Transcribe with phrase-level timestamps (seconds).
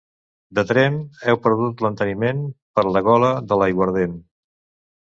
[0.59, 0.95] De Tremp,
[1.27, 2.43] heu perdut l'enteniment
[2.79, 4.23] per la gola de l'aiguardent.